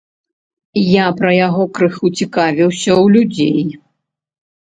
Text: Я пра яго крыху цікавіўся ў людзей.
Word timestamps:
Я 0.83 1.05
пра 1.19 1.33
яго 1.47 1.63
крыху 1.75 2.07
цікавіўся 2.19 2.91
ў 3.03 3.05
людзей. 3.17 3.63